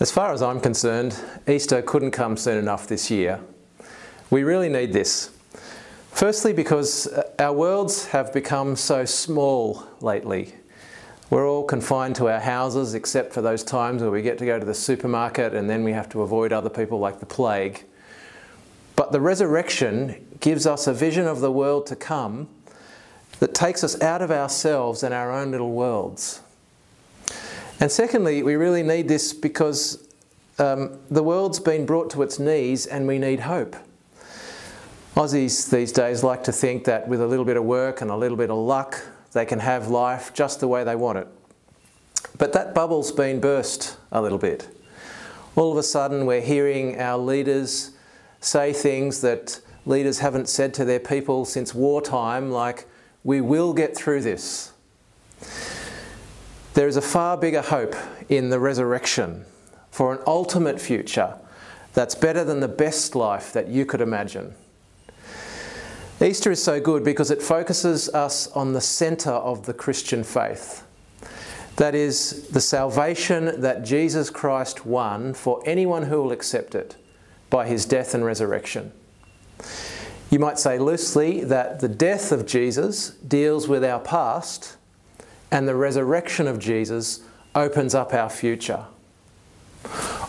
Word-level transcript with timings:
As 0.00 0.10
far 0.10 0.32
as 0.32 0.40
I'm 0.40 0.60
concerned, 0.60 1.14
Easter 1.46 1.82
couldn't 1.82 2.12
come 2.12 2.38
soon 2.38 2.56
enough 2.56 2.86
this 2.86 3.10
year. 3.10 3.38
We 4.30 4.44
really 4.44 4.70
need 4.70 4.94
this. 4.94 5.30
Firstly, 6.10 6.54
because 6.54 7.06
uh, 7.06 7.30
our 7.38 7.52
worlds 7.52 8.06
have 8.06 8.32
become 8.32 8.76
so 8.76 9.04
small 9.04 9.86
lately. 10.00 10.54
We're 11.28 11.46
all 11.46 11.64
confined 11.64 12.16
to 12.16 12.30
our 12.30 12.40
houses 12.40 12.94
except 12.94 13.34
for 13.34 13.42
those 13.42 13.62
times 13.62 14.00
where 14.00 14.10
we 14.10 14.22
get 14.22 14.38
to 14.38 14.46
go 14.46 14.58
to 14.58 14.64
the 14.64 14.72
supermarket 14.72 15.52
and 15.52 15.68
then 15.68 15.84
we 15.84 15.92
have 15.92 16.08
to 16.10 16.22
avoid 16.22 16.50
other 16.50 16.70
people 16.70 16.98
like 16.98 17.20
the 17.20 17.26
plague. 17.26 17.84
But 18.96 19.12
the 19.12 19.20
resurrection 19.20 20.26
gives 20.40 20.66
us 20.66 20.86
a 20.86 20.94
vision 20.94 21.26
of 21.26 21.40
the 21.40 21.52
world 21.52 21.86
to 21.88 21.96
come 21.96 22.48
that 23.38 23.52
takes 23.52 23.84
us 23.84 24.00
out 24.00 24.22
of 24.22 24.30
ourselves 24.30 25.02
and 25.02 25.12
our 25.12 25.30
own 25.30 25.50
little 25.50 25.72
worlds. 25.72 26.40
And 27.80 27.90
secondly, 27.90 28.42
we 28.42 28.56
really 28.56 28.82
need 28.82 29.08
this 29.08 29.32
because 29.32 30.06
um, 30.58 30.98
the 31.10 31.22
world's 31.22 31.58
been 31.58 31.86
brought 31.86 32.10
to 32.10 32.22
its 32.22 32.38
knees 32.38 32.84
and 32.86 33.06
we 33.06 33.18
need 33.18 33.40
hope. 33.40 33.74
Aussies 35.16 35.70
these 35.70 35.90
days 35.90 36.22
like 36.22 36.44
to 36.44 36.52
think 36.52 36.84
that 36.84 37.08
with 37.08 37.22
a 37.22 37.26
little 37.26 37.46
bit 37.46 37.56
of 37.56 37.64
work 37.64 38.02
and 38.02 38.10
a 38.10 38.16
little 38.16 38.36
bit 38.36 38.50
of 38.50 38.58
luck, 38.58 39.02
they 39.32 39.46
can 39.46 39.58
have 39.60 39.88
life 39.88 40.34
just 40.34 40.60
the 40.60 40.68
way 40.68 40.84
they 40.84 40.94
want 40.94 41.18
it. 41.18 41.28
But 42.36 42.52
that 42.52 42.74
bubble's 42.74 43.12
been 43.12 43.40
burst 43.40 43.96
a 44.12 44.20
little 44.20 44.38
bit. 44.38 44.68
All 45.56 45.72
of 45.72 45.78
a 45.78 45.82
sudden, 45.82 46.26
we're 46.26 46.42
hearing 46.42 47.00
our 47.00 47.18
leaders 47.18 47.92
say 48.40 48.72
things 48.74 49.22
that 49.22 49.60
leaders 49.86 50.18
haven't 50.18 50.48
said 50.48 50.74
to 50.74 50.84
their 50.84 51.00
people 51.00 51.44
since 51.44 51.74
wartime, 51.74 52.50
like, 52.50 52.86
we 53.24 53.40
will 53.40 53.72
get 53.72 53.96
through 53.96 54.20
this. 54.20 54.72
There 56.74 56.86
is 56.86 56.96
a 56.96 57.02
far 57.02 57.36
bigger 57.36 57.62
hope 57.62 57.96
in 58.28 58.50
the 58.50 58.60
resurrection 58.60 59.44
for 59.90 60.12
an 60.12 60.20
ultimate 60.24 60.80
future 60.80 61.34
that's 61.94 62.14
better 62.14 62.44
than 62.44 62.60
the 62.60 62.68
best 62.68 63.16
life 63.16 63.52
that 63.52 63.66
you 63.66 63.84
could 63.84 64.00
imagine. 64.00 64.54
Easter 66.22 66.52
is 66.52 66.62
so 66.62 66.80
good 66.80 67.02
because 67.02 67.32
it 67.32 67.42
focuses 67.42 68.08
us 68.10 68.46
on 68.52 68.72
the 68.72 68.80
centre 68.80 69.30
of 69.30 69.66
the 69.66 69.74
Christian 69.74 70.22
faith. 70.22 70.84
That 71.76 71.96
is, 71.96 72.46
the 72.48 72.60
salvation 72.60 73.60
that 73.62 73.84
Jesus 73.84 74.30
Christ 74.30 74.86
won 74.86 75.34
for 75.34 75.62
anyone 75.66 76.04
who 76.04 76.22
will 76.22 76.30
accept 76.30 76.76
it 76.76 76.94
by 77.48 77.66
his 77.66 77.84
death 77.84 78.14
and 78.14 78.24
resurrection. 78.24 78.92
You 80.30 80.38
might 80.38 80.58
say 80.58 80.78
loosely 80.78 81.42
that 81.42 81.80
the 81.80 81.88
death 81.88 82.30
of 82.30 82.46
Jesus 82.46 83.10
deals 83.10 83.66
with 83.66 83.82
our 83.82 83.98
past 83.98 84.76
and 85.50 85.66
the 85.66 85.74
resurrection 85.74 86.46
of 86.46 86.58
Jesus 86.58 87.20
opens 87.54 87.94
up 87.94 88.14
our 88.14 88.30
future. 88.30 88.84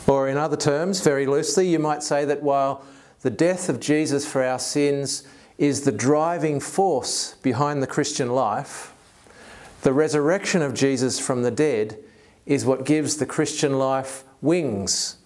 Or, 0.08 0.27
in 0.27 0.38
other 0.38 0.58
terms, 0.58 1.02
very 1.02 1.25
loosely, 1.25 1.67
you 1.67 1.80
might 1.80 2.03
say 2.03 2.25
that 2.25 2.41
while 2.41 2.83
the 3.22 3.30
death 3.30 3.69
of 3.69 3.80
Jesus 3.80 4.30
for 4.30 4.44
our 4.44 4.59
sins 4.59 5.23
is 5.58 5.81
the 5.81 5.92
driving 5.92 6.59
force 6.59 7.36
behind 7.44 7.83
the 7.83 7.88
Christian 7.88 8.30
life, 8.30 8.94
the 9.83 9.94
resurrection 9.94 10.61
of 10.61 10.73
Jesus 10.73 11.19
from 11.19 11.44
the 11.44 11.52
dead 11.52 11.97
is 12.45 12.66
what 12.66 12.86
gives 12.86 13.17
the 13.17 13.25
Christian 13.25 13.77
life 13.77 14.23
wings 14.42 15.17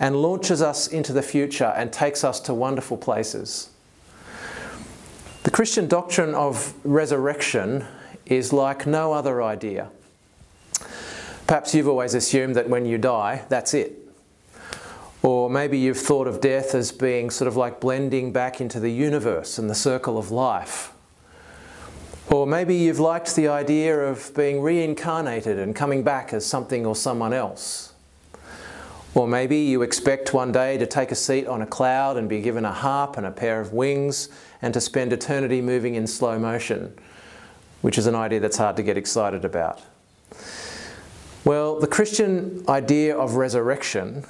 and 0.00 0.16
launches 0.16 0.62
us 0.62 0.88
into 0.88 1.12
the 1.12 1.22
future 1.22 1.72
and 1.76 1.92
takes 1.92 2.24
us 2.24 2.40
to 2.40 2.54
wonderful 2.54 2.96
places. 2.96 3.70
The 5.44 5.50
Christian 5.50 5.88
doctrine 5.88 6.34
of 6.34 6.74
resurrection 6.84 7.86
is 8.26 8.52
like 8.52 8.86
no 8.86 9.12
other 9.12 9.42
idea. 9.42 9.90
Perhaps 11.46 11.74
you've 11.74 11.88
always 11.88 12.14
assumed 12.14 12.56
that 12.56 12.68
when 12.68 12.86
you 12.86 12.98
die, 12.98 13.44
that's 13.48 13.74
it. 13.74 13.98
Or 15.22 15.48
maybe 15.48 15.78
you've 15.78 15.98
thought 15.98 16.26
of 16.26 16.40
death 16.40 16.74
as 16.74 16.90
being 16.90 17.30
sort 17.30 17.46
of 17.46 17.56
like 17.56 17.80
blending 17.80 18.32
back 18.32 18.60
into 18.60 18.80
the 18.80 18.90
universe 18.90 19.58
and 19.58 19.70
the 19.70 19.74
circle 19.74 20.18
of 20.18 20.30
life. 20.30 20.92
Or 22.30 22.46
maybe 22.46 22.74
you've 22.74 22.98
liked 22.98 23.36
the 23.36 23.48
idea 23.48 23.98
of 23.98 24.34
being 24.34 24.62
reincarnated 24.62 25.58
and 25.58 25.76
coming 25.76 26.02
back 26.02 26.32
as 26.32 26.46
something 26.46 26.86
or 26.86 26.96
someone 26.96 27.32
else. 27.32 27.92
Or 29.14 29.28
maybe 29.28 29.58
you 29.58 29.82
expect 29.82 30.32
one 30.32 30.52
day 30.52 30.78
to 30.78 30.86
take 30.86 31.10
a 31.10 31.14
seat 31.14 31.46
on 31.46 31.60
a 31.60 31.66
cloud 31.66 32.16
and 32.16 32.28
be 32.28 32.40
given 32.40 32.64
a 32.64 32.72
harp 32.72 33.18
and 33.18 33.26
a 33.26 33.30
pair 33.30 33.60
of 33.60 33.72
wings 33.72 34.30
and 34.62 34.72
to 34.72 34.80
spend 34.80 35.12
eternity 35.12 35.60
moving 35.60 35.94
in 35.96 36.06
slow 36.06 36.38
motion, 36.38 36.94
which 37.82 37.98
is 37.98 38.06
an 38.06 38.14
idea 38.14 38.40
that's 38.40 38.56
hard 38.56 38.76
to 38.76 38.82
get 38.82 38.96
excited 38.96 39.44
about. 39.44 39.82
Well, 41.44 41.78
the 41.78 41.86
Christian 41.86 42.64
idea 42.68 43.16
of 43.16 43.34
resurrection 43.34 44.24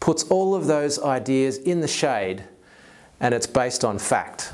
puts 0.00 0.22
all 0.24 0.54
of 0.54 0.66
those 0.66 0.98
ideas 1.02 1.58
in 1.58 1.80
the 1.80 1.88
shade 1.88 2.44
and 3.20 3.34
it's 3.34 3.46
based 3.46 3.84
on 3.84 3.98
fact. 3.98 4.52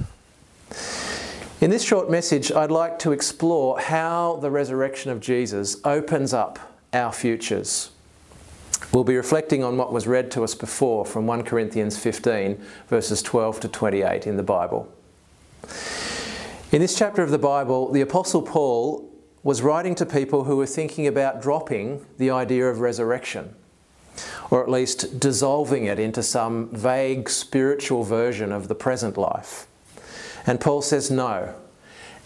In 1.61 1.71
this 1.71 1.83
short 1.83 2.11
message, 2.11 2.53
I'd 2.53 2.71
like 2.71 2.99
to 3.01 3.13
explore 3.13 3.79
how 3.79 4.37
the 4.37 4.51
resurrection 4.51 5.11
of 5.11 5.21
Jesus 5.21 5.77
opens 5.85 6.33
up 6.33 6.59
our 6.93 7.13
futures. 7.13 7.91
We'll 8.93 9.05
be 9.05 9.17
reflecting 9.17 9.65
on 9.65 9.77
what 9.77 9.93
was 9.93 10.07
read 10.07 10.31
to 10.33 10.45
us 10.45 10.55
before 10.55 11.05
from 11.05 11.27
1 11.27 11.45
Corinthians 11.45 11.99
15, 11.99 12.63
verses 12.89 13.23
12 13.23 13.61
to 13.61 13.69
28 13.69 14.27
in 14.27 14.37
the 14.37 14.43
Bible. 14.43 14.93
In 16.75 16.81
this 16.81 16.99
chapter 16.99 17.23
of 17.23 17.31
the 17.31 17.39
Bible, 17.39 17.93
the 17.93 18.01
Apostle 18.01 18.43
Paul 18.43 19.09
was 19.45 19.63
writing 19.63 19.95
to 19.95 20.05
people 20.05 20.43
who 20.43 20.57
were 20.57 20.67
thinking 20.67 21.07
about 21.07 21.41
dropping 21.41 22.05
the 22.19 22.31
idea 22.31 22.69
of 22.69 22.81
resurrection, 22.81 23.55
or 24.51 24.61
at 24.61 24.69
least 24.69 25.21
dissolving 25.21 25.85
it 25.85 26.01
into 26.01 26.21
some 26.21 26.71
vague 26.71 27.31
spiritual 27.31 28.03
version 28.03 28.51
of 28.51 28.67
the 28.67 28.75
present 28.75 29.17
life. 29.17 29.69
And 30.49 30.61
Paul 30.61 30.83
says, 30.83 31.13
no. 31.13 31.55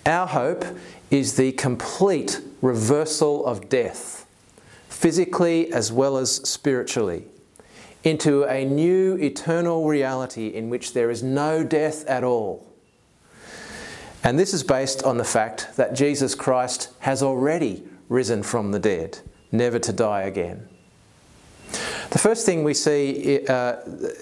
Our 0.07 0.27
hope 0.27 0.65
is 1.11 1.37
the 1.37 1.53
complete 1.53 2.41
reversal 2.63 3.45
of 3.45 3.69
death, 3.69 4.25
physically 4.89 5.71
as 5.75 5.93
well 5.93 6.17
as 6.17 6.37
spiritually, 6.37 7.27
into 8.03 8.45
a 8.45 8.65
new 8.65 9.17
eternal 9.17 9.87
reality 9.87 10.47
in 10.47 10.71
which 10.71 10.95
there 10.95 11.11
is 11.11 11.23
no 11.23 11.63
death 11.63 12.07
at 12.07 12.25
all 12.25 12.68
and 14.29 14.39
this 14.39 14.53
is 14.53 14.63
based 14.63 15.03
on 15.05 15.17
the 15.17 15.25
fact 15.25 15.75
that 15.77 15.95
Jesus 15.95 16.35
Christ 16.35 16.91
has 16.99 17.23
already 17.23 17.83
risen 18.11 18.43
from 18.43 18.73
the 18.73 18.79
dead, 18.79 19.21
never 19.51 19.79
to 19.79 19.91
die 19.91 20.25
again. 20.25 20.69
The 22.11 22.19
first 22.19 22.45
thing 22.45 22.63
we 22.63 22.75
see 22.75 23.47
uh, 23.47 23.77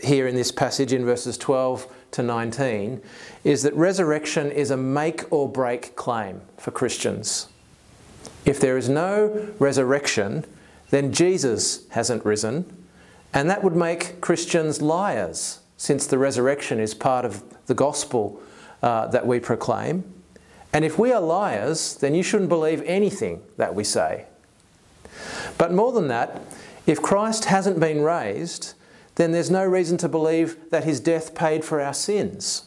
here 0.04 0.28
in 0.28 0.36
this 0.36 0.52
passage 0.52 0.92
in 0.92 1.04
verses 1.04 1.36
12 1.36 1.92
to 2.12 2.22
19 2.22 3.02
is 3.42 3.64
that 3.64 3.74
resurrection 3.74 4.52
is 4.52 4.70
a 4.70 4.76
make 4.76 5.24
or 5.32 5.48
break 5.48 5.96
claim 5.96 6.40
for 6.56 6.70
Christians. 6.70 7.48
If 8.44 8.60
there 8.60 8.78
is 8.78 8.88
no 8.88 9.52
resurrection, 9.58 10.44
then 10.90 11.12
Jesus 11.12 11.84
hasn't 11.88 12.24
risen, 12.24 12.86
and 13.34 13.50
that 13.50 13.64
would 13.64 13.74
make 13.74 14.20
Christians 14.20 14.80
liars, 14.80 15.62
since 15.76 16.06
the 16.06 16.16
resurrection 16.16 16.78
is 16.78 16.94
part 16.94 17.24
of 17.24 17.42
the 17.66 17.74
gospel 17.74 18.40
uh, 18.86 19.08
that 19.08 19.26
we 19.26 19.40
proclaim. 19.40 20.04
And 20.72 20.84
if 20.84 20.96
we 20.96 21.12
are 21.12 21.20
liars, 21.20 21.96
then 21.96 22.14
you 22.14 22.22
shouldn't 22.22 22.48
believe 22.48 22.82
anything 22.86 23.42
that 23.56 23.74
we 23.74 23.82
say. 23.82 24.26
But 25.58 25.72
more 25.72 25.90
than 25.90 26.06
that, 26.06 26.40
if 26.86 27.02
Christ 27.02 27.46
hasn't 27.46 27.80
been 27.80 28.02
raised, 28.02 28.74
then 29.16 29.32
there's 29.32 29.50
no 29.50 29.64
reason 29.64 29.96
to 29.98 30.08
believe 30.08 30.70
that 30.70 30.84
his 30.84 31.00
death 31.00 31.34
paid 31.34 31.64
for 31.64 31.80
our 31.80 31.92
sins. 31.92 32.66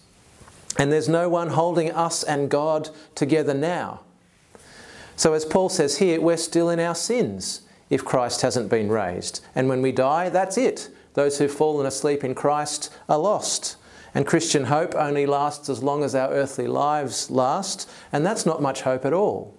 And 0.77 0.91
there's 0.91 1.07
no 1.07 1.29
one 1.29 1.51
holding 1.51 1.89
us 1.91 2.21
and 2.23 2.49
God 2.49 2.89
together 3.15 3.53
now. 3.53 4.01
So, 5.15 5.33
as 5.33 5.45
Paul 5.45 5.69
says 5.69 5.99
here, 5.99 6.19
we're 6.19 6.35
still 6.35 6.69
in 6.69 6.81
our 6.81 6.95
sins 6.95 7.61
if 7.89 8.03
Christ 8.03 8.41
hasn't 8.41 8.69
been 8.69 8.89
raised. 8.89 9.39
And 9.55 9.69
when 9.69 9.81
we 9.81 9.93
die, 9.93 10.27
that's 10.27 10.57
it. 10.57 10.89
Those 11.13 11.37
who've 11.37 11.49
fallen 11.49 11.85
asleep 11.85 12.25
in 12.25 12.35
Christ 12.35 12.93
are 13.07 13.19
lost. 13.19 13.77
And 14.13 14.25
Christian 14.25 14.65
hope 14.65 14.95
only 14.95 15.25
lasts 15.25 15.69
as 15.69 15.83
long 15.83 16.03
as 16.03 16.15
our 16.15 16.29
earthly 16.31 16.67
lives 16.67 17.29
last, 17.29 17.89
and 18.11 18.25
that's 18.25 18.45
not 18.45 18.61
much 18.61 18.81
hope 18.81 19.05
at 19.05 19.13
all. 19.13 19.55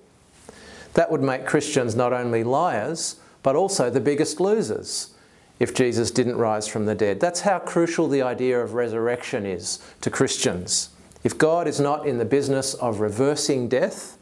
That 0.95 1.11
would 1.11 1.23
make 1.23 1.47
Christians 1.47 1.95
not 1.95 2.13
only 2.13 2.43
liars, 2.43 3.17
but 3.43 3.57
also 3.57 3.91
the 3.91 4.01
biggest 4.01 4.41
losers 4.41 5.15
if 5.59 5.75
Jesus 5.75 6.11
didn't 6.11 6.37
rise 6.37 6.67
from 6.67 6.87
the 6.87 6.95
dead. 6.95 7.21
That's 7.21 7.41
how 7.41 7.59
crucial 7.59 8.09
the 8.09 8.23
idea 8.23 8.59
of 8.59 8.75
resurrection 8.75 9.47
is 9.47 9.79
to 10.01 10.11
Christians. 10.11 10.91
If 11.23 11.37
God 11.37 11.69
is 11.69 11.79
not 11.79 12.07
in 12.07 12.19
the 12.19 12.25
business 12.25 12.75
of 12.75 13.01
reversing 13.01 13.69
death, 13.69 14.17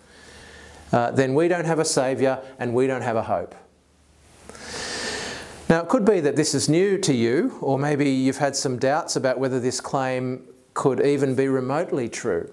uh, 0.92 1.12
then 1.12 1.34
we 1.34 1.48
don't 1.48 1.64
have 1.64 1.78
a 1.78 1.84
Saviour 1.84 2.40
and 2.58 2.74
we 2.74 2.86
don't 2.86 3.02
have 3.02 3.16
a 3.16 3.22
hope. 3.22 3.54
Now, 5.68 5.82
it 5.82 5.88
could 5.88 6.06
be 6.06 6.20
that 6.20 6.34
this 6.34 6.54
is 6.54 6.68
new 6.70 6.96
to 6.98 7.12
you, 7.12 7.58
or 7.60 7.78
maybe 7.78 8.08
you've 8.08 8.38
had 8.38 8.56
some 8.56 8.78
doubts 8.78 9.16
about 9.16 9.38
whether 9.38 9.60
this 9.60 9.82
claim 9.82 10.42
could 10.72 11.04
even 11.04 11.34
be 11.34 11.46
remotely 11.46 12.08
true. 12.08 12.50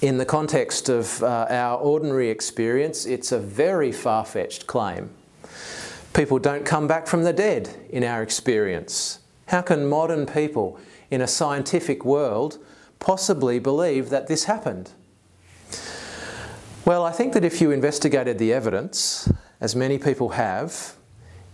In 0.00 0.18
the 0.18 0.24
context 0.24 0.88
of 0.88 1.22
uh, 1.22 1.46
our 1.48 1.78
ordinary 1.78 2.30
experience, 2.30 3.06
it's 3.06 3.30
a 3.30 3.38
very 3.38 3.92
far 3.92 4.24
fetched 4.24 4.66
claim. 4.66 5.10
People 6.12 6.40
don't 6.40 6.64
come 6.66 6.88
back 6.88 7.06
from 7.06 7.22
the 7.22 7.32
dead 7.32 7.70
in 7.90 8.02
our 8.02 8.20
experience. 8.22 9.20
How 9.46 9.62
can 9.62 9.86
modern 9.86 10.26
people 10.26 10.78
in 11.10 11.20
a 11.20 11.28
scientific 11.28 12.04
world 12.04 12.58
possibly 12.98 13.60
believe 13.60 14.10
that 14.10 14.26
this 14.26 14.44
happened? 14.44 14.90
Well, 16.84 17.04
I 17.04 17.12
think 17.12 17.32
that 17.34 17.44
if 17.44 17.60
you 17.60 17.70
investigated 17.70 18.38
the 18.38 18.52
evidence, 18.52 19.30
as 19.60 19.76
many 19.76 19.98
people 19.98 20.30
have, 20.30 20.96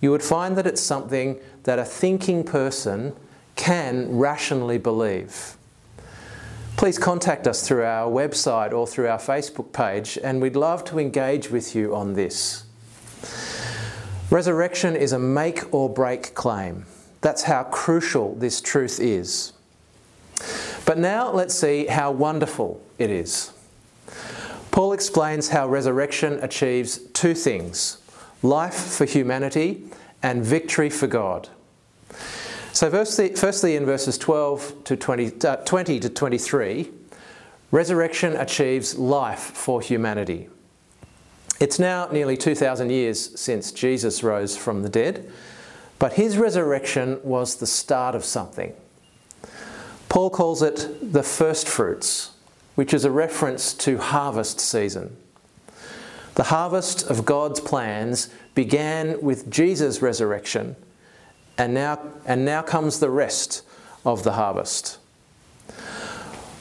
you 0.00 0.10
would 0.10 0.22
find 0.22 0.56
that 0.56 0.66
it's 0.66 0.80
something 0.80 1.38
that 1.64 1.78
a 1.78 1.84
thinking 1.84 2.44
person 2.44 3.14
can 3.56 4.16
rationally 4.16 4.78
believe. 4.78 5.56
Please 6.76 6.98
contact 6.98 7.46
us 7.46 7.66
through 7.66 7.84
our 7.84 8.10
website 8.10 8.72
or 8.72 8.86
through 8.86 9.08
our 9.08 9.18
Facebook 9.18 9.72
page, 9.72 10.18
and 10.22 10.40
we'd 10.40 10.56
love 10.56 10.84
to 10.86 10.98
engage 10.98 11.50
with 11.50 11.74
you 11.74 11.94
on 11.94 12.14
this. 12.14 12.64
Resurrection 14.30 14.96
is 14.96 15.12
a 15.12 15.18
make 15.18 15.74
or 15.74 15.90
break 15.90 16.34
claim. 16.34 16.86
That's 17.20 17.42
how 17.42 17.64
crucial 17.64 18.34
this 18.36 18.62
truth 18.62 18.98
is. 18.98 19.52
But 20.86 20.96
now 20.96 21.30
let's 21.30 21.54
see 21.54 21.86
how 21.86 22.12
wonderful 22.12 22.80
it 22.98 23.10
is. 23.10 23.52
Paul 24.70 24.92
explains 24.92 25.48
how 25.48 25.68
resurrection 25.68 26.38
achieves 26.42 26.98
two 27.12 27.34
things 27.34 27.99
life 28.42 28.74
for 28.74 29.04
humanity 29.04 29.84
and 30.22 30.44
victory 30.44 30.90
for 30.90 31.06
God. 31.06 31.48
So, 32.72 32.90
firstly, 32.90 33.34
firstly 33.34 33.76
in 33.76 33.84
verses 33.84 34.16
12 34.16 34.84
to 34.84 34.96
20, 34.96 35.46
uh, 35.46 35.56
20 35.56 36.00
to 36.00 36.08
23, 36.08 36.90
resurrection 37.70 38.36
achieves 38.36 38.96
life 38.96 39.40
for 39.40 39.80
humanity. 39.80 40.48
It's 41.58 41.78
now 41.78 42.08
nearly 42.10 42.36
2,000 42.36 42.90
years 42.90 43.38
since 43.38 43.72
Jesus 43.72 44.22
rose 44.22 44.56
from 44.56 44.82
the 44.82 44.88
dead, 44.88 45.30
but 45.98 46.14
his 46.14 46.38
resurrection 46.38 47.20
was 47.22 47.56
the 47.56 47.66
start 47.66 48.14
of 48.14 48.24
something. 48.24 48.72
Paul 50.08 50.30
calls 50.30 50.62
it 50.62 51.12
the 51.12 51.22
first 51.22 51.68
fruits, 51.68 52.30
which 52.76 52.94
is 52.94 53.04
a 53.04 53.10
reference 53.10 53.74
to 53.74 53.98
harvest 53.98 54.58
season. 54.58 55.16
The 56.34 56.44
harvest 56.44 57.10
of 57.10 57.24
God's 57.24 57.60
plans 57.60 58.28
began 58.54 59.20
with 59.20 59.50
Jesus' 59.50 60.00
resurrection 60.00 60.76
and 61.58 61.74
now, 61.74 62.00
and 62.24 62.44
now 62.44 62.62
comes 62.62 63.00
the 63.00 63.10
rest 63.10 63.62
of 64.04 64.22
the 64.22 64.32
harvest. 64.32 64.98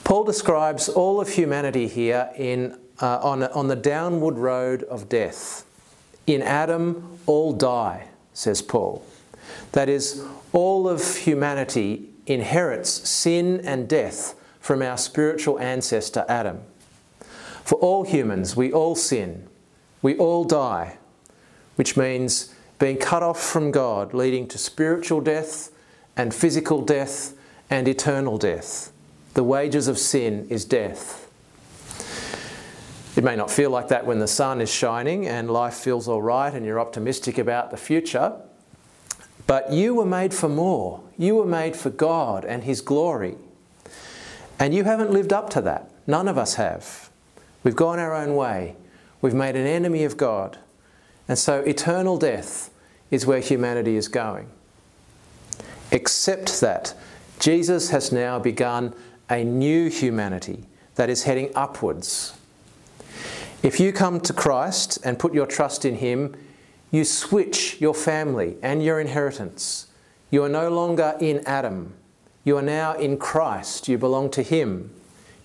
Paul 0.04 0.24
describes 0.24 0.90
all 0.90 1.22
of 1.22 1.30
humanity 1.30 1.88
here 1.88 2.32
in, 2.36 2.78
uh, 3.00 3.20
on, 3.20 3.44
on 3.44 3.68
the 3.68 3.76
downward 3.76 4.38
road 4.38 4.84
of 4.84 5.08
death. 5.08 5.66
In 6.26 6.42
Adam, 6.42 7.20
all 7.28 7.54
die, 7.54 8.08
says 8.34 8.62
Paul. 8.62 9.06
That 9.72 9.88
is, 9.88 10.26
all 10.52 10.90
of 10.90 11.18
humanity 11.18 12.10
inherits 12.26 12.90
sin 13.10 13.62
and 13.64 13.88
death 13.88 14.36
from 14.60 14.82
our 14.82 14.98
spiritual 14.98 15.60
ancestor 15.60 16.26
Adam. 16.28 16.62
For 17.64 17.76
all 17.80 18.04
humans, 18.04 18.56
we 18.56 18.72
all 18.72 18.96
sin, 18.96 19.48
we 20.02 20.16
all 20.18 20.44
die, 20.44 20.98
which 21.76 21.98
means 21.98 22.54
being 22.78 22.98
cut 22.98 23.24
off 23.24 23.42
from 23.42 23.72
God, 23.72 24.14
leading 24.14 24.48
to 24.48 24.58
spiritual 24.58 25.22
death 25.22 25.72
and 26.16 26.34
physical 26.34 26.82
death 26.82 27.34
and 27.70 27.88
eternal 27.88 28.38
death. 28.38 28.92
The 29.34 29.44
wages 29.44 29.88
of 29.88 29.98
sin 29.98 30.48
is 30.50 30.66
death. 30.66 31.30
It 33.16 33.24
may 33.24 33.36
not 33.36 33.52
feel 33.52 33.70
like 33.70 33.90
that 33.90 34.06
when 34.06 34.20
the 34.20 34.28
sun 34.28 34.62
is 34.62 34.72
shining 34.72 35.28
and 35.28 35.52
life 35.52 35.74
feels 35.74 36.08
all 36.08 36.22
right 36.22 36.54
and 36.54 36.66
you're 36.66 36.80
optimistic 36.80 37.38
about 37.38 37.70
the 37.70 37.78
future, 37.78 38.34
but 39.46 39.72
you 39.74 39.96
were 39.96 40.06
made 40.06 40.34
for 40.34 40.48
more. 40.48 41.02
You 41.18 41.36
were 41.36 41.46
made 41.46 41.76
for 41.76 41.90
God 41.90 42.46
and 42.46 42.64
His 42.64 42.82
glory. 42.82 43.36
And 44.60 44.74
you 44.74 44.84
haven't 44.84 45.12
lived 45.12 45.34
up 45.34 45.50
to 45.52 45.62
that. 45.62 45.90
None 46.06 46.28
of 46.28 46.38
us 46.38 46.56
have. 46.56 47.10
We've 47.64 47.76
gone 47.76 48.00
our 48.00 48.14
own 48.14 48.36
way. 48.36 48.76
We've 49.22 49.34
made 49.34 49.56
an 49.56 49.68
enemy 49.68 50.04
of 50.04 50.18
God. 50.18 50.58
And 51.28 51.38
so 51.38 51.62
eternal 51.62 52.18
death 52.18 52.70
is 53.12 53.26
where 53.26 53.40
humanity 53.40 53.96
is 53.96 54.08
going. 54.08 54.50
Except 55.92 56.62
that 56.62 56.94
Jesus 57.40 57.90
has 57.90 58.12
now 58.12 58.40
begun 58.40 58.94
a 59.30 59.44
new 59.44 59.90
humanity 59.90 60.66
that 60.96 61.10
is 61.10 61.24
heading 61.24 61.52
upwards. 61.56 62.34
If 63.62 63.80
you 63.80 63.92
come 63.92 64.20
to 64.22 64.34
Christ 64.34 65.00
and 65.04 65.20
put 65.20 65.34
your 65.34 65.46
trust 65.46 65.86
in 65.86 65.96
Him, 65.96 66.36
you 66.92 67.04
switch 67.04 67.80
your 67.80 67.94
family 67.94 68.58
and 68.64 68.84
your 68.84 69.00
inheritance. 69.00 69.88
You 70.32 70.44
are 70.44 70.50
no 70.50 70.70
longer 70.70 71.16
in 71.20 71.44
Adam. 71.46 71.94
You 72.44 72.58
are 72.58 72.64
now 72.64 72.94
in 72.94 73.18
Christ. 73.18 73.88
You 73.88 73.98
belong 73.98 74.30
to 74.32 74.44
Him. 74.44 74.92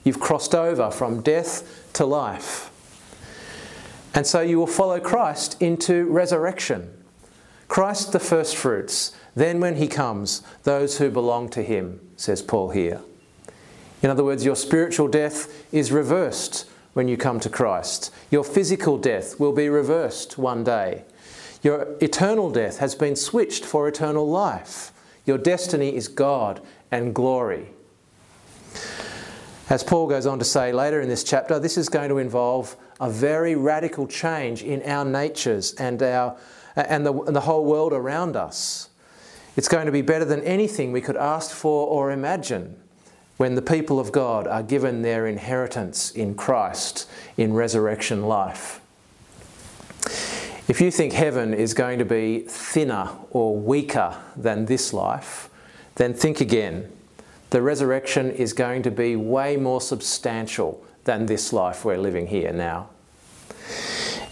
You've 0.04 0.20
crossed 0.20 0.54
over 0.54 0.90
from 0.90 1.22
death 1.22 1.90
to 1.94 2.06
life. 2.06 2.70
And 4.14 4.26
so 4.26 4.40
you 4.40 4.58
will 4.58 4.66
follow 4.69 5.00
Christ 5.00 5.61
into 5.61 6.06
resurrection. 6.06 6.90
Christ 7.66 8.12
the 8.12 8.20
first 8.20 8.56
fruits, 8.56 9.12
then 9.34 9.58
when 9.58 9.76
he 9.76 9.88
comes, 9.88 10.43
those 10.62 10.99
who 10.99 11.11
belong 11.11 11.49
to 11.50 11.62
him, 11.62 12.00
says 12.16 12.40
Paul 12.40 12.70
here. 12.70 13.00
In 14.02 14.11
other 14.11 14.22
words, 14.22 14.44
your 14.44 14.55
spiritual 14.55 15.08
death 15.08 15.66
is 15.72 15.90
reversed 15.90 16.69
when 16.93 17.08
you 17.08 17.16
come 17.16 17.40
to 17.40 17.49
Christ. 17.49 18.12
Your 18.31 18.44
physical 18.44 18.99
death 18.99 19.40
will 19.40 19.52
be 19.52 19.69
reversed 19.69 20.38
one 20.38 20.62
day. 20.62 21.05
Your 21.62 21.96
eternal 22.00 22.50
death 22.50 22.78
has 22.78 22.94
been 22.94 23.17
switched 23.17 23.64
for 23.64 23.88
eternal 23.88 24.28
life. 24.28 24.93
Your 25.26 25.38
destiny 25.38 25.96
is 25.96 26.06
God 26.06 26.60
and 26.90 27.14
glory. 27.14 27.73
As 29.70 29.82
Paul 29.82 30.08
goes 30.08 30.26
on 30.26 30.38
to 30.38 30.44
say 30.44 30.72
later 30.72 31.00
in 31.00 31.08
this 31.08 31.25
chapter, 31.25 31.58
this 31.58 31.78
is 31.78 31.88
going 31.88 32.11
to 32.11 32.19
involve 32.19 32.76
a 33.00 33.08
very 33.08 33.55
radical 33.55 34.06
change 34.06 34.62
in 34.62 34.82
our 34.82 35.05
natures 35.05 35.72
and, 35.75 36.02
our, 36.02 36.37
and, 36.76 37.06
the, 37.06 37.12
and 37.12 37.34
the 37.34 37.40
whole 37.40 37.64
world 37.64 37.93
around 37.93 38.37
us. 38.37 38.90
It's 39.56 39.69
going 39.69 39.87
to 39.87 39.93
be 39.93 40.02
better 40.02 40.25
than 40.25 40.43
anything 40.43 40.93
we 40.93 41.00
could 41.00 41.16
ask 41.16 41.50
for 41.50 41.87
or 41.87 42.11
imagine 42.11 42.76
when 43.37 43.55
the 43.55 43.62
people 43.62 43.99
of 43.99 44.12
God 44.12 44.46
are 44.46 44.62
given 44.62 45.02
their 45.02 45.26
inheritance 45.26 46.10
in 46.10 46.34
Christ 46.34 47.08
in 47.37 47.55
resurrection 47.55 48.25
life. 48.26 48.81
If 50.69 50.81
you 50.81 50.90
think 50.90 51.12
heaven 51.12 51.52
is 51.52 51.75
going 51.75 51.99
to 51.99 52.05
be 52.05 52.40
thinner 52.40 53.10
or 53.31 53.56
weaker 53.56 54.17
than 54.37 54.67
this 54.67 54.93
life, 54.93 55.49
then 55.96 56.15
think 56.15 56.41
again. 56.41 56.91
The 57.55 57.63
resurrection 57.63 58.32
is 58.32 58.53
going 58.53 58.82
to 58.82 58.91
be 58.91 59.15
way 59.15 59.56
more 59.56 59.81
substantial 59.81 60.84
than 61.05 61.27
this 61.27 61.53
life 61.53 61.84
we're 61.84 61.99
living 61.99 62.27
here 62.27 62.53
now. 62.53 62.89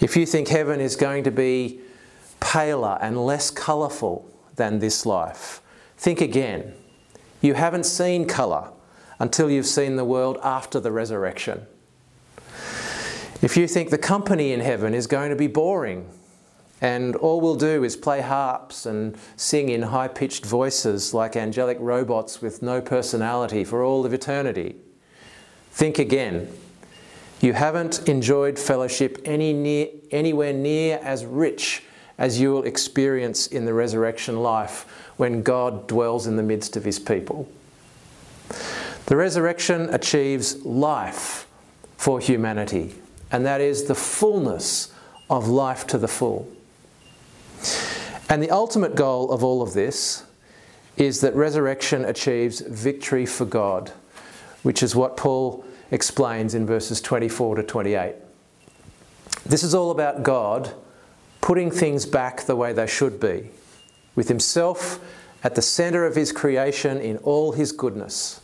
If 0.00 0.16
you 0.16 0.26
think 0.26 0.48
heaven 0.48 0.80
is 0.80 0.96
going 0.96 1.22
to 1.22 1.30
be 1.30 1.78
paler 2.40 2.98
and 3.00 3.24
less 3.24 3.48
colourful 3.48 4.28
than 4.56 4.80
this 4.80 5.06
life, 5.06 5.62
think 5.96 6.20
again. 6.20 6.74
You 7.40 7.54
haven't 7.54 7.86
seen 7.86 8.26
colour 8.26 8.72
until 9.20 9.48
you've 9.48 9.66
seen 9.66 9.94
the 9.94 10.04
world 10.04 10.38
after 10.42 10.80
the 10.80 10.90
resurrection. 10.90 11.64
If 13.40 13.56
you 13.56 13.68
think 13.68 13.90
the 13.90 13.98
company 13.98 14.50
in 14.50 14.58
heaven 14.58 14.94
is 14.94 15.06
going 15.06 15.30
to 15.30 15.36
be 15.36 15.46
boring 15.46 16.08
and 16.82 17.14
all 17.14 17.40
we'll 17.40 17.54
do 17.54 17.84
is 17.84 17.94
play 17.94 18.20
harps 18.20 18.86
and 18.86 19.16
sing 19.36 19.68
in 19.68 19.82
high 19.82 20.08
pitched 20.08 20.44
voices 20.44 21.14
like 21.14 21.36
angelic 21.36 21.78
robots 21.80 22.42
with 22.42 22.60
no 22.60 22.80
personality 22.80 23.62
for 23.62 23.84
all 23.84 24.04
of 24.04 24.12
eternity, 24.12 24.74
think 25.70 26.00
again. 26.00 26.48
You 27.40 27.52
haven't 27.52 28.08
enjoyed 28.08 28.58
fellowship 28.58 29.22
any 29.24 29.52
near, 29.52 29.88
anywhere 30.10 30.52
near 30.52 30.98
as 31.04 31.24
rich 31.24 31.84
as 32.18 32.40
you 32.40 32.50
will 32.50 32.64
experience 32.64 33.46
in 33.46 33.64
the 33.64 33.72
resurrection 33.72 34.42
life 34.42 35.12
when 35.18 35.42
God 35.42 35.86
dwells 35.86 36.26
in 36.26 36.34
the 36.34 36.42
midst 36.42 36.76
of 36.76 36.84
his 36.84 36.98
people. 36.98 37.48
The 39.06 39.16
resurrection 39.16 39.88
achieves 39.94 40.64
life 40.64 41.46
for 41.96 42.18
humanity, 42.18 42.96
and 43.30 43.46
that 43.46 43.60
is 43.60 43.84
the 43.84 43.94
fullness 43.94 44.92
of 45.30 45.48
life 45.48 45.86
to 45.88 45.98
the 45.98 46.08
full. 46.08 46.48
And 48.32 48.42
the 48.42 48.50
ultimate 48.50 48.94
goal 48.94 49.30
of 49.30 49.44
all 49.44 49.60
of 49.60 49.74
this 49.74 50.24
is 50.96 51.20
that 51.20 51.34
resurrection 51.34 52.06
achieves 52.06 52.60
victory 52.62 53.26
for 53.26 53.44
God, 53.44 53.92
which 54.62 54.82
is 54.82 54.96
what 54.96 55.18
Paul 55.18 55.62
explains 55.90 56.54
in 56.54 56.64
verses 56.64 57.02
24 57.02 57.56
to 57.56 57.62
28. 57.62 58.14
This 59.44 59.62
is 59.62 59.74
all 59.74 59.90
about 59.90 60.22
God 60.22 60.72
putting 61.42 61.70
things 61.70 62.06
back 62.06 62.46
the 62.46 62.56
way 62.56 62.72
they 62.72 62.86
should 62.86 63.20
be, 63.20 63.50
with 64.14 64.28
Himself 64.28 64.98
at 65.44 65.54
the 65.54 65.60
centre 65.60 66.06
of 66.06 66.16
His 66.16 66.32
creation 66.32 67.02
in 67.02 67.18
all 67.18 67.52
His 67.52 67.70
goodness. 67.70 68.40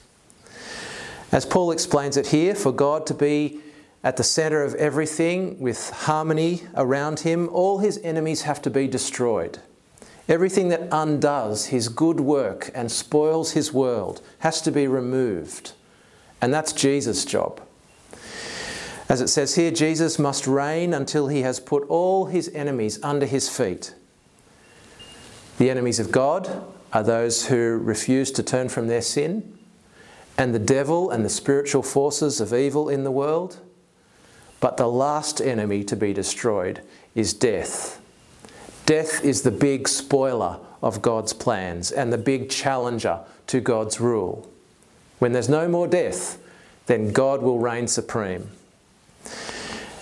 As 1.32 1.46
Paul 1.46 1.72
explains 1.72 2.18
it 2.18 2.26
here, 2.26 2.54
for 2.54 2.72
God 2.72 3.06
to 3.06 3.14
be 3.14 3.60
at 4.04 4.18
the 4.18 4.22
center 4.22 4.62
of 4.62 4.74
everything 4.74 5.58
with 5.58 5.88
harmony 5.88 6.64
around 6.74 7.20
him, 7.20 7.48
all 7.48 7.78
his 7.78 7.98
enemies 8.04 8.42
have 8.42 8.60
to 8.60 8.68
be 8.68 8.86
destroyed. 8.86 9.60
Everything 10.28 10.68
that 10.68 10.88
undoes 10.92 11.66
his 11.66 11.88
good 11.88 12.20
work 12.20 12.70
and 12.74 12.92
spoils 12.92 13.52
his 13.52 13.72
world 13.72 14.20
has 14.40 14.60
to 14.62 14.70
be 14.70 14.86
removed. 14.86 15.72
And 16.42 16.52
that's 16.52 16.72
Jesus' 16.72 17.24
job. 17.24 17.62
As 19.08 19.22
it 19.22 19.28
says 19.28 19.54
here, 19.54 19.70
Jesus 19.70 20.18
must 20.18 20.46
reign 20.46 20.92
until 20.92 21.28
he 21.28 21.40
has 21.40 21.60
put 21.60 21.88
all 21.88 22.26
his 22.26 22.50
enemies 22.50 23.02
under 23.02 23.24
his 23.24 23.48
feet. 23.48 23.94
The 25.56 25.70
enemies 25.70 25.98
of 25.98 26.12
God 26.12 26.62
are 26.92 27.02
those 27.02 27.46
who 27.46 27.78
refuse 27.78 28.30
to 28.32 28.42
turn 28.42 28.68
from 28.68 28.86
their 28.86 29.02
sin, 29.02 29.58
and 30.36 30.54
the 30.54 30.58
devil 30.58 31.10
and 31.10 31.24
the 31.24 31.30
spiritual 31.30 31.82
forces 31.82 32.40
of 32.40 32.52
evil 32.52 32.90
in 32.90 33.02
the 33.02 33.10
world. 33.10 33.58
But 34.60 34.76
the 34.76 34.88
last 34.88 35.40
enemy 35.40 35.84
to 35.84 35.96
be 35.96 36.12
destroyed 36.12 36.82
is 37.14 37.32
death. 37.32 37.97
Death 38.88 39.22
is 39.22 39.42
the 39.42 39.50
big 39.50 39.86
spoiler 39.86 40.58
of 40.80 41.02
God's 41.02 41.34
plans 41.34 41.92
and 41.92 42.10
the 42.10 42.16
big 42.16 42.48
challenger 42.48 43.20
to 43.48 43.60
God's 43.60 44.00
rule. 44.00 44.50
When 45.18 45.32
there's 45.32 45.50
no 45.50 45.68
more 45.68 45.86
death, 45.86 46.38
then 46.86 47.12
God 47.12 47.42
will 47.42 47.58
reign 47.58 47.86
supreme. 47.86 48.48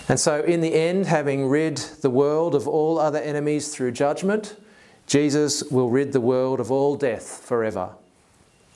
And 0.07 0.17
so, 0.17 0.41
in 0.41 0.61
the 0.61 0.73
end, 0.73 1.05
having 1.05 1.49
rid 1.49 1.75
the 1.75 2.09
world 2.09 2.55
of 2.55 2.65
all 2.65 2.97
other 2.97 3.19
enemies 3.19 3.75
through 3.75 3.91
judgment, 3.91 4.55
Jesus 5.05 5.63
will 5.65 5.89
rid 5.89 6.13
the 6.13 6.21
world 6.21 6.61
of 6.61 6.71
all 6.71 6.95
death 6.95 7.43
forever. 7.43 7.89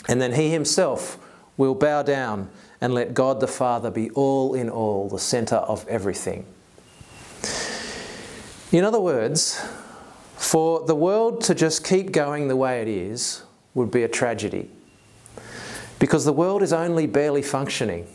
And 0.10 0.22
then 0.22 0.34
he 0.34 0.50
himself 0.50 1.18
will 1.56 1.74
bow 1.74 2.04
down 2.04 2.50
and 2.82 2.94
let 2.94 3.14
God 3.14 3.40
the 3.40 3.48
Father 3.48 3.90
be 3.90 4.10
all 4.10 4.56
in 4.56 4.70
all, 4.70 5.08
the 5.08 5.20
centre 5.20 5.56
of 5.56 5.88
everything. 5.88 6.46
In 8.74 8.84
other 8.84 9.00
words, 9.00 9.66
for 10.42 10.84
the 10.88 10.96
world 10.96 11.40
to 11.40 11.54
just 11.54 11.86
keep 11.86 12.12
going 12.12 12.48
the 12.48 12.56
way 12.56 12.82
it 12.82 12.88
is 12.88 13.44
would 13.76 13.92
be 13.92 14.02
a 14.02 14.08
tragedy. 14.08 14.68
Because 16.00 16.26
the 16.26 16.34
world 16.34 16.64
is 16.64 16.74
only 16.74 17.06
barely 17.06 17.44
functioning. 17.44 18.08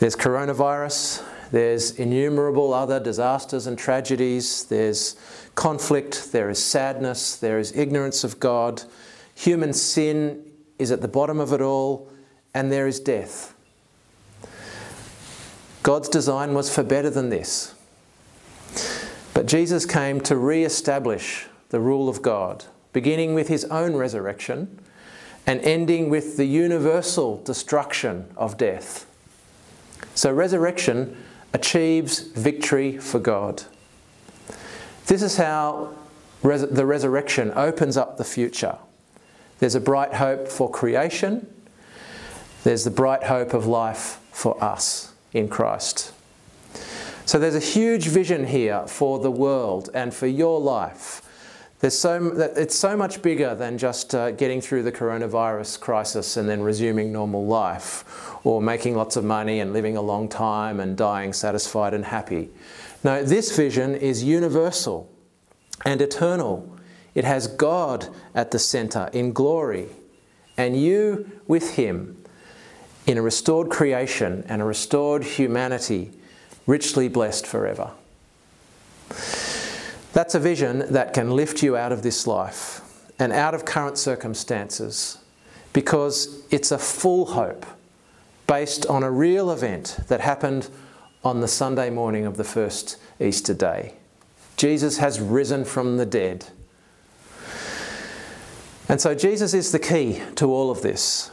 There's 0.00 0.16
coronavirus, 0.16 1.22
there's 1.50 1.90
innumerable 1.98 2.72
other 2.72 2.98
disasters 2.98 3.66
and 3.66 3.78
tragedies. 3.78 4.64
There's 4.64 5.14
conflict, 5.54 6.32
there 6.32 6.48
is 6.48 6.64
sadness, 6.64 7.36
there 7.36 7.58
is 7.58 7.76
ignorance 7.76 8.24
of 8.24 8.40
God. 8.40 8.82
Human 9.34 9.74
sin 9.74 10.42
is 10.78 10.90
at 10.90 11.02
the 11.02 11.06
bottom 11.06 11.38
of 11.38 11.52
it 11.52 11.60
all, 11.60 12.10
and 12.54 12.72
there 12.72 12.86
is 12.86 12.98
death. 12.98 13.54
God's 15.82 16.08
design 16.08 16.54
was 16.54 16.74
for 16.74 16.82
better 16.82 17.10
than 17.10 17.28
this. 17.28 17.74
But 19.34 19.46
Jesus 19.46 19.86
came 19.86 20.20
to 20.22 20.36
re 20.36 20.64
establish 20.64 21.46
the 21.70 21.80
rule 21.80 22.08
of 22.08 22.22
God, 22.22 22.64
beginning 22.92 23.34
with 23.34 23.48
his 23.48 23.64
own 23.66 23.96
resurrection 23.96 24.78
and 25.46 25.60
ending 25.62 26.08
with 26.10 26.36
the 26.36 26.44
universal 26.44 27.42
destruction 27.42 28.28
of 28.36 28.56
death. 28.56 29.06
So, 30.14 30.32
resurrection 30.32 31.16
achieves 31.52 32.20
victory 32.20 32.98
for 32.98 33.18
God. 33.18 33.64
This 35.06 35.22
is 35.22 35.36
how 35.36 35.94
res- 36.42 36.68
the 36.68 36.86
resurrection 36.86 37.52
opens 37.54 37.96
up 37.96 38.18
the 38.18 38.24
future. 38.24 38.78
There's 39.58 39.74
a 39.74 39.80
bright 39.80 40.14
hope 40.14 40.48
for 40.48 40.70
creation, 40.70 41.46
there's 42.64 42.84
the 42.84 42.90
bright 42.90 43.24
hope 43.24 43.54
of 43.54 43.66
life 43.66 44.20
for 44.30 44.62
us 44.62 45.12
in 45.32 45.48
Christ. 45.48 46.12
So 47.24 47.38
there's 47.38 47.54
a 47.54 47.60
huge 47.60 48.08
vision 48.08 48.46
here 48.46 48.86
for 48.86 49.18
the 49.18 49.30
world 49.30 49.90
and 49.94 50.12
for 50.12 50.26
your 50.26 50.60
life. 50.60 51.22
There's 51.80 51.98
so, 51.98 52.32
it's 52.56 52.76
so 52.76 52.96
much 52.96 53.22
bigger 53.22 53.56
than 53.56 53.76
just 53.76 54.14
uh, 54.14 54.30
getting 54.30 54.60
through 54.60 54.84
the 54.84 54.92
coronavirus 54.92 55.80
crisis 55.80 56.36
and 56.36 56.48
then 56.48 56.62
resuming 56.62 57.12
normal 57.12 57.44
life, 57.44 58.04
or 58.44 58.62
making 58.62 58.94
lots 58.94 59.16
of 59.16 59.24
money 59.24 59.58
and 59.58 59.72
living 59.72 59.96
a 59.96 60.00
long 60.00 60.28
time 60.28 60.78
and 60.78 60.96
dying 60.96 61.32
satisfied 61.32 61.92
and 61.92 62.04
happy. 62.04 62.50
No, 63.02 63.24
this 63.24 63.56
vision 63.56 63.96
is 63.96 64.22
universal 64.22 65.10
and 65.84 66.00
eternal. 66.00 66.76
It 67.14 67.24
has 67.24 67.48
God 67.48 68.08
at 68.32 68.52
the 68.52 68.60
centre 68.60 69.10
in 69.12 69.32
glory, 69.32 69.88
and 70.56 70.80
you 70.80 71.32
with 71.48 71.74
Him 71.74 72.22
in 73.06 73.18
a 73.18 73.22
restored 73.22 73.70
creation 73.70 74.44
and 74.48 74.62
a 74.62 74.64
restored 74.64 75.24
humanity, 75.24 76.12
richly 76.66 77.08
blessed 77.08 77.46
forever. 77.46 77.90
That's 80.12 80.34
a 80.34 80.40
vision 80.40 80.92
that 80.92 81.14
can 81.14 81.30
lift 81.30 81.62
you 81.62 81.76
out 81.76 81.92
of 81.92 82.02
this 82.02 82.26
life 82.26 82.80
and 83.18 83.32
out 83.32 83.54
of 83.54 83.64
current 83.64 83.98
circumstances 83.98 85.18
because 85.72 86.42
it's 86.50 86.70
a 86.70 86.78
full 86.78 87.26
hope 87.26 87.64
based 88.46 88.84
on 88.86 89.02
a 89.02 89.10
real 89.10 89.50
event 89.50 89.98
that 90.08 90.20
happened 90.20 90.68
on 91.24 91.40
the 91.40 91.48
Sunday 91.48 91.88
morning 91.88 92.26
of 92.26 92.36
the 92.36 92.44
first 92.44 92.98
Easter 93.20 93.54
day. 93.54 93.94
Jesus 94.56 94.98
has 94.98 95.20
risen 95.20 95.64
from 95.64 95.96
the 95.96 96.06
dead. 96.06 96.46
And 98.88 99.00
so 99.00 99.14
Jesus 99.14 99.54
is 99.54 99.72
the 99.72 99.78
key 99.78 100.20
to 100.36 100.52
all 100.52 100.70
of 100.70 100.82
this. 100.82 101.30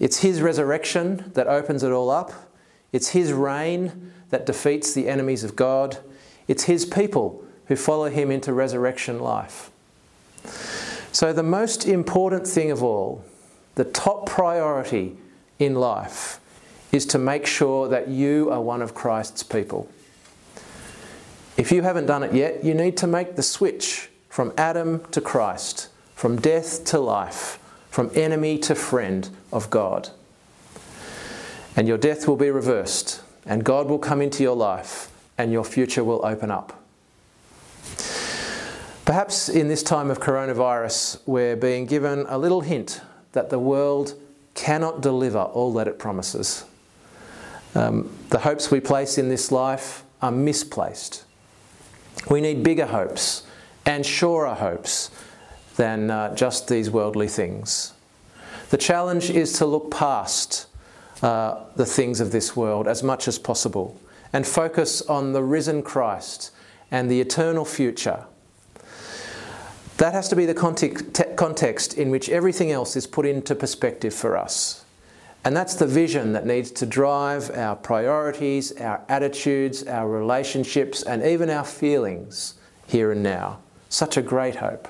It's 0.00 0.18
his 0.18 0.42
resurrection 0.42 1.30
that 1.34 1.46
opens 1.46 1.82
it 1.82 1.92
all 1.92 2.10
up. 2.10 2.32
It's 2.92 3.10
his 3.10 3.32
reign 3.32 4.12
that 4.30 4.46
defeats 4.46 4.92
the 4.92 5.08
enemies 5.08 5.44
of 5.44 5.56
God. 5.56 5.98
It's 6.46 6.64
his 6.64 6.84
people 6.84 7.44
who 7.66 7.76
follow 7.76 8.08
him 8.08 8.30
into 8.30 8.52
resurrection 8.52 9.20
life. 9.20 9.70
So, 11.12 11.32
the 11.32 11.42
most 11.42 11.86
important 11.86 12.46
thing 12.46 12.70
of 12.70 12.82
all, 12.82 13.24
the 13.74 13.84
top 13.84 14.26
priority 14.26 15.16
in 15.58 15.74
life, 15.74 16.40
is 16.92 17.04
to 17.06 17.18
make 17.18 17.46
sure 17.46 17.88
that 17.88 18.08
you 18.08 18.50
are 18.50 18.60
one 18.60 18.82
of 18.82 18.94
Christ's 18.94 19.42
people. 19.42 19.88
If 21.56 21.72
you 21.72 21.82
haven't 21.82 22.06
done 22.06 22.22
it 22.22 22.32
yet, 22.32 22.64
you 22.64 22.72
need 22.72 22.96
to 22.98 23.06
make 23.06 23.36
the 23.36 23.42
switch 23.42 24.08
from 24.28 24.52
Adam 24.56 25.04
to 25.10 25.20
Christ, 25.20 25.88
from 26.14 26.40
death 26.40 26.84
to 26.86 26.98
life, 26.98 27.58
from 27.90 28.10
enemy 28.14 28.58
to 28.58 28.74
friend 28.74 29.28
of 29.52 29.68
God. 29.68 30.10
And 31.78 31.86
your 31.86 31.96
death 31.96 32.26
will 32.26 32.34
be 32.34 32.50
reversed, 32.50 33.22
and 33.46 33.62
God 33.62 33.86
will 33.86 34.00
come 34.00 34.20
into 34.20 34.42
your 34.42 34.56
life, 34.56 35.12
and 35.38 35.52
your 35.52 35.62
future 35.62 36.02
will 36.02 36.26
open 36.26 36.50
up. 36.50 36.82
Perhaps 39.04 39.48
in 39.48 39.68
this 39.68 39.84
time 39.84 40.10
of 40.10 40.18
coronavirus, 40.18 41.20
we're 41.24 41.54
being 41.54 41.86
given 41.86 42.26
a 42.28 42.36
little 42.36 42.62
hint 42.62 43.00
that 43.30 43.50
the 43.50 43.60
world 43.60 44.20
cannot 44.54 45.02
deliver 45.02 45.38
all 45.38 45.72
that 45.74 45.86
it 45.86 46.00
promises. 46.00 46.64
Um, 47.76 48.10
the 48.30 48.40
hopes 48.40 48.72
we 48.72 48.80
place 48.80 49.16
in 49.16 49.28
this 49.28 49.52
life 49.52 50.02
are 50.20 50.32
misplaced. 50.32 51.22
We 52.28 52.40
need 52.40 52.64
bigger 52.64 52.86
hopes 52.86 53.46
and 53.86 54.04
surer 54.04 54.54
hopes 54.54 55.12
than 55.76 56.10
uh, 56.10 56.34
just 56.34 56.66
these 56.66 56.90
worldly 56.90 57.28
things. 57.28 57.92
The 58.70 58.78
challenge 58.78 59.30
is 59.30 59.52
to 59.58 59.64
look 59.64 59.92
past 59.92 60.66
uh, 61.22 61.64
the 61.76 61.86
things 61.86 62.20
of 62.20 62.32
this 62.32 62.54
world 62.56 62.86
as 62.86 63.02
much 63.02 63.28
as 63.28 63.38
possible 63.38 63.98
and 64.32 64.46
focus 64.46 65.02
on 65.02 65.32
the 65.32 65.42
risen 65.42 65.82
Christ 65.82 66.50
and 66.90 67.10
the 67.10 67.20
eternal 67.20 67.64
future 67.64 68.24
that 69.98 70.12
has 70.12 70.28
to 70.28 70.36
be 70.36 70.46
the 70.46 70.54
context 71.36 71.94
in 71.94 72.10
which 72.10 72.28
everything 72.28 72.70
else 72.70 72.94
is 72.94 73.06
put 73.06 73.26
into 73.26 73.54
perspective 73.56 74.14
for 74.14 74.36
us. 74.36 74.84
And 75.44 75.56
that's 75.56 75.74
the 75.74 75.88
vision 75.88 76.32
that 76.32 76.46
needs 76.46 76.70
to 76.72 76.86
drive 76.86 77.50
our 77.50 77.74
priorities, 77.74 78.72
our 78.80 79.02
attitudes, 79.08 79.84
our 79.86 80.08
relationships, 80.08 81.02
and 81.02 81.24
even 81.24 81.50
our 81.50 81.64
feelings 81.64 82.54
here 82.86 83.10
and 83.10 83.24
now. 83.24 83.58
Such 83.88 84.16
a 84.16 84.22
great 84.22 84.56
hope. 84.56 84.86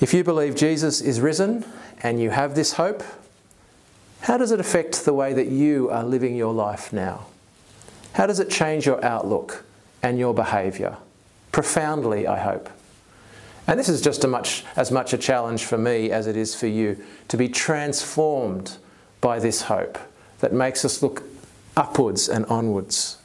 If 0.00 0.14
you 0.14 0.22
believe 0.22 0.54
Jesus 0.54 1.00
is 1.00 1.20
risen 1.20 1.64
and 2.00 2.20
you 2.20 2.30
have 2.30 2.54
this 2.54 2.74
hope, 2.74 3.02
how 4.24 4.38
does 4.38 4.52
it 4.52 4.58
affect 4.58 5.04
the 5.04 5.12
way 5.12 5.34
that 5.34 5.48
you 5.48 5.90
are 5.90 6.02
living 6.02 6.34
your 6.34 6.54
life 6.54 6.94
now? 6.94 7.26
How 8.14 8.26
does 8.26 8.40
it 8.40 8.48
change 8.48 8.86
your 8.86 9.04
outlook 9.04 9.66
and 10.02 10.18
your 10.18 10.32
behaviour? 10.32 10.96
Profoundly, 11.52 12.26
I 12.26 12.38
hope. 12.38 12.70
And 13.66 13.78
this 13.78 13.90
is 13.90 14.00
just 14.00 14.26
much, 14.26 14.64
as 14.76 14.90
much 14.90 15.12
a 15.12 15.18
challenge 15.18 15.64
for 15.64 15.76
me 15.76 16.10
as 16.10 16.26
it 16.26 16.38
is 16.38 16.54
for 16.54 16.66
you 16.66 17.04
to 17.28 17.36
be 17.36 17.50
transformed 17.50 18.78
by 19.20 19.38
this 19.38 19.60
hope 19.62 19.98
that 20.38 20.54
makes 20.54 20.86
us 20.86 21.02
look 21.02 21.22
upwards 21.76 22.26
and 22.26 22.46
onwards. 22.46 23.18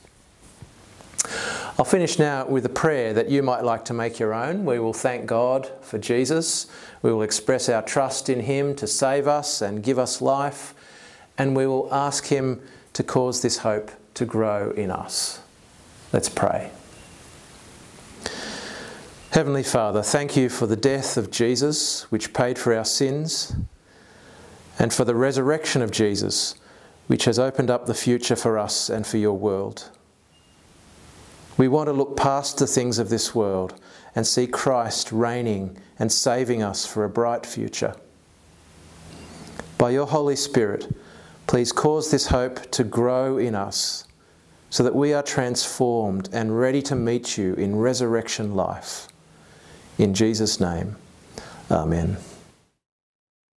I'll 1.78 1.86
finish 1.86 2.20
now 2.20 2.46
with 2.46 2.66
a 2.66 2.70
prayer 2.70 3.14
that 3.14 3.30
you 3.30 3.42
might 3.42 3.64
like 3.64 3.86
to 3.86 3.94
make 3.94 4.20
your 4.20 4.34
own. 4.34 4.66
We 4.66 4.80
will 4.80 4.92
thank 4.92 5.28
God 5.28 5.72
for 5.82 5.98
Jesus. 5.98 6.68
We 7.02 7.14
will 7.14 7.22
express 7.22 7.70
our 7.70 7.84
trust 7.84 8.28
in 8.28 8.42
Him 8.42 8.76
to 8.76 8.86
save 8.86 9.30
us 9.30 9.62
and 9.62 9.82
give 9.82 9.98
us 9.98 10.22
life. 10.22 10.74
And 11.40 11.56
we 11.56 11.66
will 11.66 11.92
ask 11.92 12.28
Him 12.28 12.62
to 12.94 13.02
cause 13.02 13.42
this 13.42 13.60
hope 13.60 13.92
to 14.14 14.26
grow 14.26 14.72
in 14.72 14.92
us. 14.92 15.42
Let's 16.14 16.30
pray. 16.30 16.70
Heavenly 19.32 19.64
Father, 19.64 20.02
thank 20.02 20.36
you 20.36 20.50
for 20.50 20.68
the 20.68 20.76
death 20.76 21.16
of 21.16 21.32
Jesus, 21.32 22.12
which 22.12 22.34
paid 22.34 22.60
for 22.60 22.76
our 22.76 22.84
sins, 22.84 23.56
and 24.78 24.94
for 24.94 25.06
the 25.06 25.16
resurrection 25.16 25.82
of 25.82 25.92
Jesus, 25.92 26.56
which 27.08 27.26
has 27.26 27.40
opened 27.40 27.70
up 27.70 27.86
the 27.86 27.94
future 27.94 28.36
for 28.36 28.58
us 28.58 28.90
and 28.90 29.06
for 29.06 29.18
your 29.18 29.38
world. 29.38 29.92
We 31.58 31.68
want 31.68 31.88
to 31.88 31.94
look 31.94 32.18
past 32.18 32.58
the 32.58 32.68
things 32.68 33.00
of 33.00 33.10
this 33.10 33.36
world 33.36 33.80
and 34.16 34.26
see 34.26 34.48
Christ 34.48 35.12
reigning 35.12 35.78
and 36.00 36.12
saving 36.12 36.64
us 36.64 36.86
for 36.86 37.04
a 37.04 37.10
bright 37.10 37.46
future. 37.46 37.96
By 39.78 39.92
your 39.92 40.08
Holy 40.08 40.36
Spirit, 40.36 40.94
please 41.50 41.72
cause 41.72 42.12
this 42.12 42.28
hope 42.28 42.70
to 42.70 42.84
grow 42.84 43.40
in 43.40 43.56
us 43.56 44.06
so 44.70 44.84
that 44.84 44.94
we 44.94 45.16
are 45.16 45.24
transformed 45.24 46.30
and 46.32 46.60
ready 46.60 46.80
to 46.80 46.96
meet 46.96 47.40
you 47.40 47.56
in 47.56 47.76
resurrection 47.76 48.56
life. 48.56 49.08
In 49.98 50.14
Jesus' 50.14 50.60
name, 50.60 50.96
Amen. 51.72 52.18